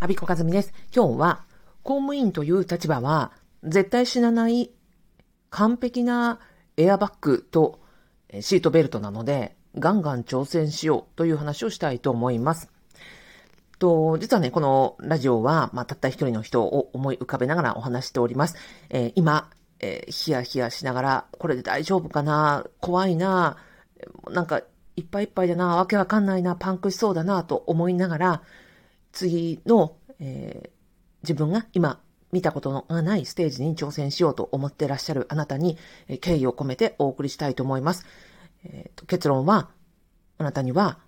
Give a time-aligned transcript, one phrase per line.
[0.00, 0.72] アビコカズミです。
[0.94, 1.44] 今日は、
[1.82, 3.32] 公務員という立場は、
[3.64, 4.70] 絶対死なない
[5.50, 6.38] 完璧な
[6.76, 7.80] エアバッグと
[8.40, 12.70] シートベルトなので、ガンガン挑戦しようという話をしたいと思います。
[13.80, 18.54] と、実はね、このラジオは、まあ、たった一人の人を思い浮かべながらお話しております。
[18.90, 22.64] えー、今、えー、ヒヤヒヤしながら、これで大丈夫かな？
[22.80, 23.56] 怖いな
[24.30, 24.62] なんか、
[24.94, 28.42] いっぱいいっぱいだなわけわかんないなパンクしそうだなと思いながら、
[29.18, 30.70] 次の、えー、
[31.24, 38.06] 自分が今見たことのないステージに挑戦しようと思ってらっしゃるあなたに、えー、敬意を込めてお送りしたいと思います。
[38.64, 39.70] えーと、結論は、
[40.38, 40.98] あなたには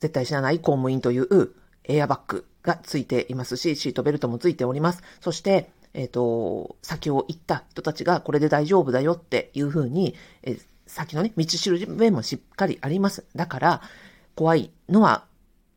[0.00, 1.50] 絶対死なない公務員という
[1.84, 5.02] エアバッグがついていますし、シートベルトもついております。
[5.20, 13.26] そして、えっ、ー、と、先を行った人たちがこれで大丈夫だよっていうふうに、えー、先のね、道しるべもしっかりあります。
[13.36, 13.82] だから、
[14.34, 15.28] 怖いのは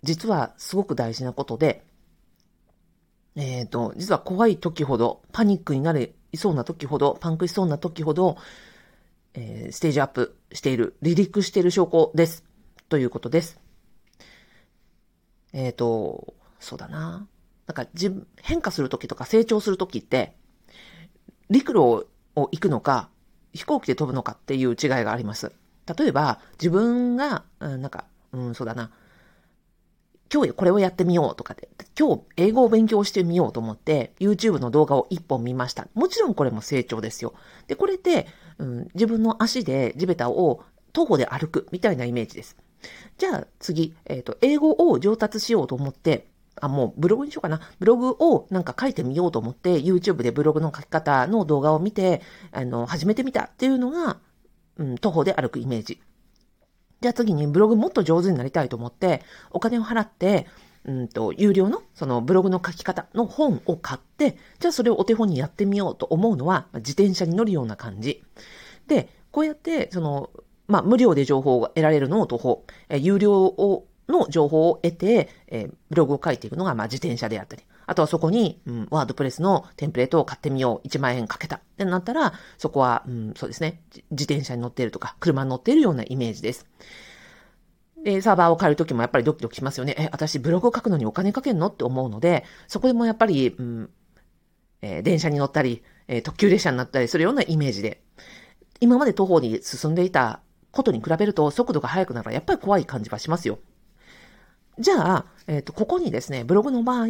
[0.03, 1.84] 実はすごく大事なことで、
[3.35, 8.38] えっ、ー、と、実は怖い時ほど、パニックになりそうな時ほど、パンクしそうな時ほど、
[9.34, 12.43] えー、ステージアップしている、離陸している証拠です。
[12.90, 13.60] ということです。
[15.54, 17.27] えっ、ー、と、そうだな。
[17.68, 20.35] なんか自分、変化するときとか成長するときって、
[21.49, 23.10] 陸路を行くのか、
[23.54, 25.51] 飛行機で飛ぶのかっていう違いがあります。
[25.98, 28.91] 例えば、自分が、うん、なんか、うん、そうだな。
[30.34, 31.68] 今日これをやってみようとかで、
[31.99, 35.88] 今日英語を勉強してみようと思って、YouTube の動画を一本見ました。
[35.93, 37.34] もちろんこれも成長ですよ。
[37.68, 42.55] で、これって、うん、自分の足で地べたを徒歩で歩くみたいなイメージです。
[43.18, 46.27] じゃあ次、えっ、ー、と、英語を上達しようと思って、
[46.62, 47.60] あ、もうブログにしようかな。
[47.79, 54.18] ブログをなんか書いてみようと思って、YouTube でブログの書き方の動画を見て、あの、始めてみたっていうのが、
[54.77, 55.99] うん、徒歩で歩くイメージ。
[57.02, 60.48] じゃあ次にブログもっと上手になりたいと思って、お金を払って、
[60.85, 68.24] うんと、有料の、そのブログの書き方の本を買って、じゃあそれをお手本にやってみようと思うのは、自転車に乗るような感じ。
[68.88, 70.29] で、こうやって、その、
[70.67, 77.63] まあ、無料で情報が得られるのを徒歩、え有料をの情報を得て、えー、ブログを書いていくのが、まあ、自転車であったり。
[77.88, 80.88] あとはそこに、うん、ワードプレスのテンプレートを買ってみよう。
[80.88, 81.57] 1万円かけた。
[81.57, 83.81] ってなったら、そこは、うん、そうですね。
[84.11, 86.67] 自転車に乗っているとか、車に乗っているようなイメージです。
[88.03, 89.95] で、サーバーを変えるときもやっぱりドキドキしますよね。
[89.97, 91.67] え、私ブログを書くのにお金かけんの？
[91.67, 93.89] って思うので、そこでもやっぱり、うん、
[94.81, 98.01] えー、電車に乗ったり、えー、特急列車になったりするようなイメージで、
[98.79, 100.41] 今まで徒歩に進んでいた
[100.72, 103.59] ことに比べると速度が速くなるからやっぱり怖い感じはしますよ。
[104.81, 107.07] じゃあ、えっ、ー、と、ここにですね、ブログの場合、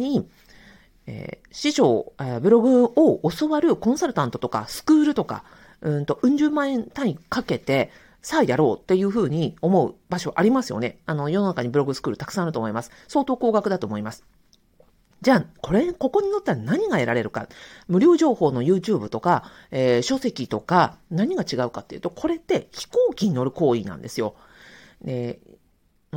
[1.06, 5.44] えー、師匠、えー、ブログを教わるコンサルタントとか、スクールとか、
[5.80, 7.90] うんと、うん十万円単位かけて、
[8.20, 10.98] さあやろうっていうふうに思う場所ありますよね。
[11.06, 12.92] あの、世の中にブログスクールたくさんあると思います。
[13.08, 14.24] 相当高額だと思います。
[15.22, 17.48] じゃあ、これ、ここに載ったら何が得られるか。
[17.88, 24.34] 無料情報の YouTube とか、えー、書籍とか、何が違うかっていうと、これって飛行機に乗る行為なんですよ。
[25.04, 25.40] で、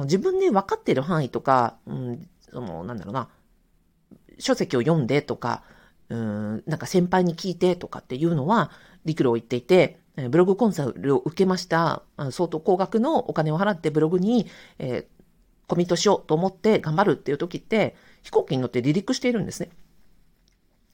[0.04, 3.30] 自分で分かってる範囲とか、うん、その、なんだろうな、
[4.40, 5.64] 書籍を読んでとか、
[6.10, 8.72] うん、なんか先輩に聞いてとかっていうのは、
[9.06, 12.04] 陸路を言っていて、ブログコンサルを受けました。
[12.32, 14.48] 相当高額のお金を払ってブログに、
[14.80, 15.06] えー、
[15.68, 19.70] コミットしようと思って頑張るっていう時って、飛行機に乗って離陸しているんですね。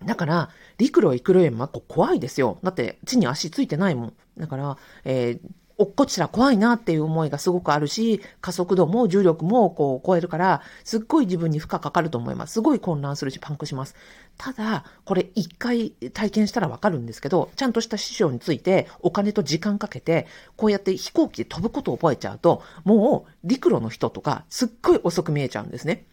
[0.05, 2.57] だから、陸路行くよりも怖いですよ。
[2.63, 4.13] だって、地に足ついてないもん。
[4.37, 5.49] だから、えー、
[5.81, 12.53] 落っこちたら怖いなっていう思いがすごくあるし、加速度も重力もこう超えるから、すっごい自分に負荷かかると思います。
[12.53, 13.95] すごい混乱するし、パンクします。
[14.37, 26.05] ただ、これ一回体験したらわかるんですけど、ちゃんとした師匠についてお金と時間かけて、こうやって飛行機で飛ぶことを覚えちゃうと、もう陸路の人とかすっごい遅く見えちゃうんですね。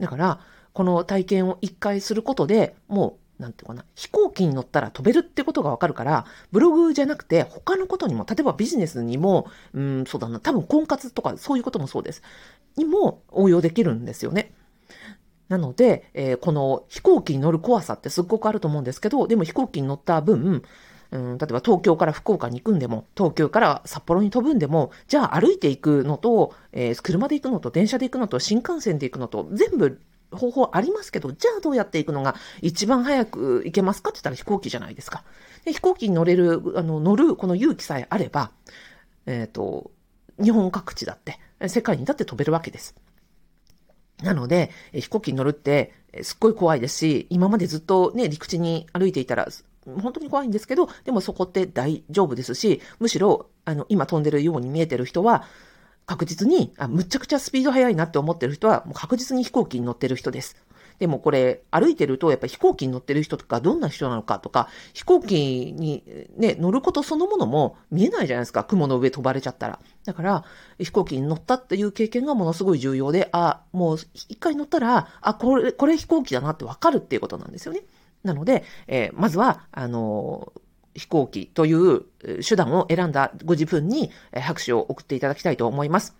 [0.00, 0.40] だから、
[0.74, 12.22] この体験を一回することで、もうなんていうかな、飛行機に乗ったら飛べるってことがわかるから、ブログじゃなくて他のことにも、例えばビジネスにも、うん、そうだな、多分婚活とかそういうこともそうです。
[12.76, 14.54] にも応用できるんですよね。
[15.48, 20.62] なので、えー、この飛行機に乗る怖さってすっごくあると思うんですけど、でも飛行機に乗った分、
[21.10, 30.00] うん、例えば東京から福岡に行くんでも、東京から札幌に飛ぶんでも、じゃあ歩いていくのと、えー、車で行くのと、電車で行くのと、新幹線で行くのと、全部
[30.34, 35.24] 方法ありますけど、じゃあどうやっていくのが一番早く行けますかって言ったら飛行機じゃないですか。
[35.64, 38.50] で飛行機に乗れる、あの、乗るこの勇気さえあれば、
[39.26, 39.90] えっ、ー、と、
[40.42, 41.38] 日本各地だって、
[41.68, 42.94] 世界にだって飛べるわけです。
[44.22, 45.92] なので、飛行機に乗るって、
[46.22, 49.48] すっごい怖いですし、今までずっとね、陸地に歩いていたら、
[50.00, 55.44] 本当に怖いんですけど、でもそこって大丈夫ですし、むしろ、あの、今飛んでるように見えてる人は、
[56.06, 60.56] 確実に、あ、むちゃくちゃスピード速いなって思ってる人は、もう確実に飛行機に乗ってる人です。
[60.98, 66.04] でもこれ歩いてるとやっぱ飛行機に乗ってる人とかどんな人なのかとか、飛行機に
[66.36, 68.64] ね、乗ることそのものも見えないじゃないですか。
[68.64, 69.80] 雲の上飛ばれちゃったら。
[70.04, 70.44] だから
[70.78, 77.80] 飛行機に乗ったっていう経験がものすごい重要で、あ、もう一回乗ったら、あ、これ、これ飛行機だなってわかるっていうことなんですよね。
[78.22, 80.63] なので、えー、まずは、あのー
[80.94, 82.02] 飛行機という
[82.46, 86.16] 手段を選んだご自分に拍手を送っていただきたいと思います。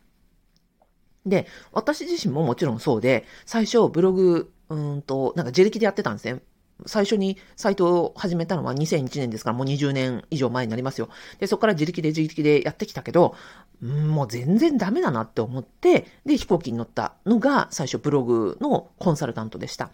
[1.27, 6.43] で、私自身ももちろんそうで、最初ブログ、うんと、なんか自力でやってたんですね。
[6.87, 11.09] 最初にサイトを始めたのは2001年ですから、もう20年以上前になりますよ。
[11.39, 13.37] で、そこから自力で自力でやってきたけど、
[13.81, 19.93] もう全然ダメだなって思って、で、飛行機に乗ったのが最初ブログのコンサルタントでした。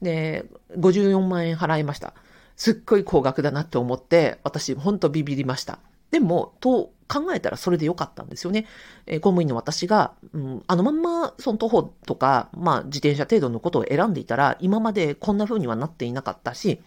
[0.00, 0.46] で、
[0.76, 2.14] 54万円払いました。
[2.56, 5.78] すっごい高額だなって思って、私、ほんとビビりました。
[6.10, 8.66] でも、と考えたらそれでよかったんですよね。
[9.06, 16.80] えー、公務員の私が、うん、あのまんま、その徒歩とか、まあ自転車程度のことを選んでいたら、今までこんな風にはなっていなかったし、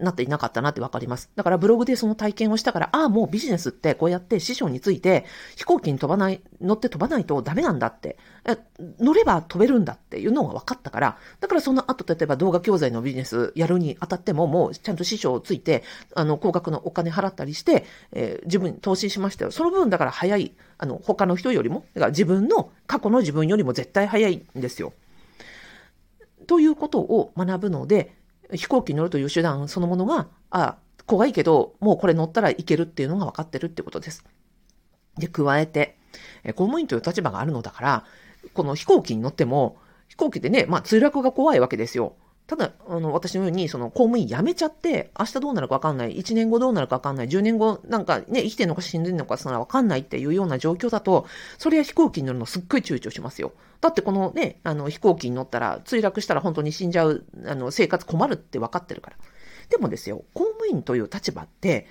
[0.00, 1.30] なっていなかったなってわかります。
[1.36, 5.24] だからブログでその体験をしたから、ああ、もうビジネスってこうやって師匠について
[5.56, 8.18] 飛行機に飛ばない、乗って飛ばないとダメなんだって、
[8.98, 15.82] 乗れば飛べるんだっていうのが分かったから、だからその後、例えば動画教材のビジネスやるにあたっても、もうちゃんと師匠をついて、
[16.14, 19.50] あの、高額のお金払ったりして、えー、自分に投資しましたよ。
[19.50, 24.92] その分だから早い、あの、他の人よりも、だから自分の、過去の自分よりも絶対早いんですよ。
[26.46, 28.19] ということを学ぶので、
[28.54, 30.76] 飛行機に乗るという手段そのものが、あ、
[31.06, 34.24] 怖いけど、もうこれ乗ったらいけるっていうのが分かってるってことです。
[35.18, 35.98] で、加えて、
[36.54, 38.04] 公務員という立場があるのだから、
[38.54, 39.76] この飛行機に乗っても、
[40.08, 42.14] 飛行機でね、まあ、墜落が怖いわけですよ。
[42.50, 53.52] ただ、あの、私のように、その、公務員辞めちゃって、明日どうなるかわかんない、1年後どうなるかわかんない、10年後、なんかね、生きてんのか死んでんのか、そのわかんないっていうような状況だと、それは飛行機に乗るのすっごい躊躇しますよ。
[53.80, 59.16] だってこのね、あの、飛行機に乗ったら、墜落したら本当に死んじゃう、あの、生活困るって分かってるから。
[59.68, 61.86] でもですよ、公務員という立場って、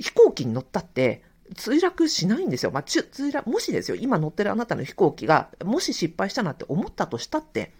[0.00, 1.22] 飛行機に乗ったって、
[1.54, 2.70] 墜落しないんですよ。
[2.70, 7.72] まあ、墜落、もしですよ、今乗ってるあなたの飛行機が、もし失敗したなって思ったとしたって、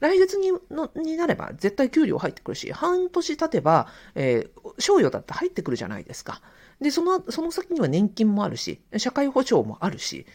[0.00, 6.42] 来月にのになれば絶対給料入ってくるし、半年経てば、えー、賞与だって入ってくるじゃないですか。
[6.80, 10.26] で、その、その先には年金もあるし、社会保障もあるし、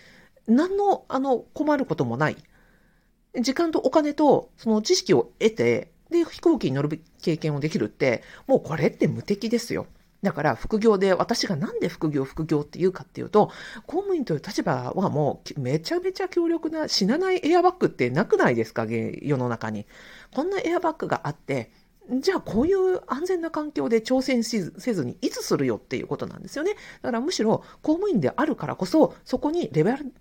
[0.48, 2.38] 何の、あの、困ることもない。
[3.40, 9.88] 時間とお金と、その知識を得て、で、飛行機に乗る経験をできるって、もうこれって無敵ですよ。
[10.28, 13.50] だから副業で、私がなんで副業、副業って言うかっていうと、
[13.86, 19.86] 公務員という立場はもうめちゃめちゃ強力な死なないエアバッグってなくないですか世の中に。
[20.36, 21.72] こんなエアバッグがあって、
[22.20, 24.60] じゃあこういう安全な環境で挑戦せ
[24.94, 26.74] ずにいつするよっていうことなんですよね。
[27.02, 30.14] だからむしろ公務員であるからこそ、そこにレベル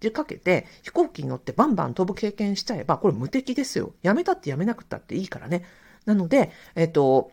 [0.00, 3.94] でかけて飛行機に乗ってバンバン飛ぶ経験しちゃえば、これ無敵ですよ。
[4.02, 5.64] やめたってやめなくったっていいからね。
[6.04, 7.32] なので、えっ、と、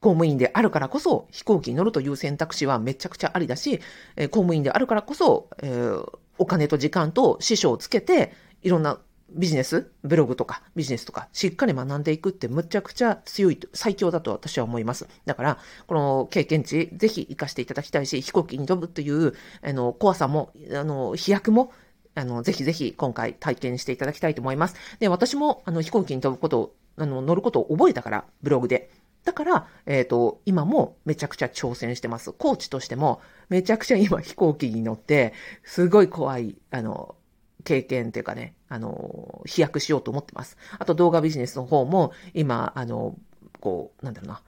[0.00, 3.80] 公務員であるからこそ飛行機に乗るという選択肢はめちゃくちゃありだし、
[4.16, 8.98] えー、公務員であるからこそ、えー、お金と時間と師匠をつけて、いろんな
[9.30, 15.06] ビジネス、ブログとかビジネスとかしっかり学んでいくってむちゃくちゃ強い、最強だと私は思います。
[15.26, 21.72] だから、この経験値、ぜひ活かしていただきたいし、飛行機に飛ぶという、あの、怖さも、あの、飛躍も、
[22.14, 24.76] あの、ぜひぜひ今回体験していただきたいと思います。
[24.98, 28.90] で、私も、あの、飛行機に飛ぶことを、あの、乗ることを覚えたから、ブログで。
[29.28, 32.32] だから、えっ、ー、と、今もめちゃくちゃ挑戦してます。
[32.32, 33.20] コーチとしても、
[33.50, 37.14] めちゃくちゃ今飛行機に乗って、すごい怖い、あの、
[37.62, 40.56] 経験っていうかね、あの、飛躍しようと思ってます。
[40.78, 43.16] あと動画ビジネスの方も、今、あの、
[43.60, 44.40] こう、なんだろうな、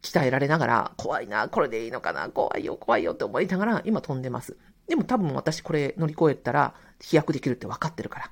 [0.00, 4.56] 鍛えられながら、怖いな、これでいいのかな、怖いよ、怖いよって思いながら、今飛んでます。
[4.88, 8.30] でも多分私これ乗り越えたら飛躍できるって分かってるから。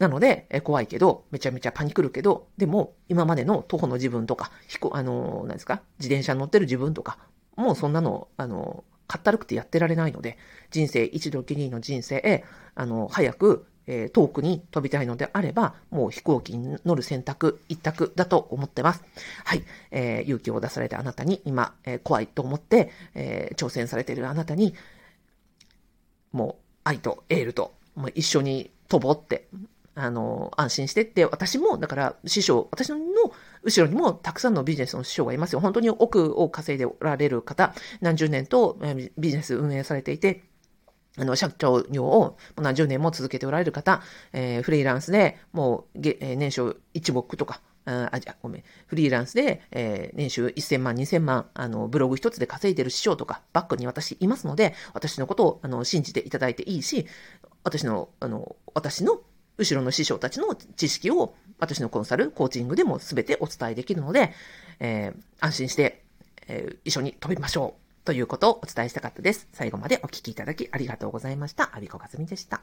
[0.00, 7.18] なので、え怖いけど、めちゃめちゃパニクるけど、でも、今までの徒歩の自分とか、飛行、あのー、何ですか、自転車乗ってる自分とか、
[7.54, 10.38] もうそんなの、あのー、かったるくてやってられないので、
[10.70, 19.02] 人生一度きりの人生へ、あのー、早く、え遠くに飛びたいのであれば、もう飛行機に乗る選択一択だと思ってます。
[19.44, 19.64] はい。
[19.90, 24.74] え、勇気を出されたあなたに、今、え、怖いと思って、え、挑戦されているあなたに、
[26.32, 29.48] もう愛とエールと、もう一緒に飛ぼうって
[30.04, 32.96] あの、安心してって、私も、だから師匠、私の
[33.62, 35.60] 後ろにもたくさんのビジネスの師匠がいますよ。
[35.60, 38.78] 本当に億を稼いでおられる方、何十年と
[39.18, 40.42] ビジネス運営されていて、
[41.16, 44.02] あの、社長業を何十年も続けておられる方、
[44.32, 48.64] えー、フリーランスでもう、え、年商1億とか、あ、じゃごめん。
[48.86, 57.06] フリーランスで、えー、年収1000万、2000万、あの、ブログ一つで稼いでる師匠とか、バックに私いますので、私のことを、あの、信じていただいていいし、
[57.64, 59.20] 私の、あの、私の
[59.60, 64.32] 後ろの師匠たちの知識を私のコンサル、コーチングでも全てお伝えできるので、
[64.80, 66.02] えー、安心して、
[66.48, 69.48] えー、一緒に飛びましょうということをお伝えしたかったです。
[69.52, 71.70] 最後までお聞きいただきありがとうございました。
[71.76, 72.62] アビコカズミでした。